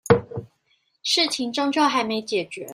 [1.03, 2.67] 事情終究還沒解決